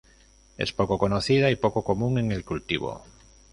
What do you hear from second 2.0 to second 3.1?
en el cultivo.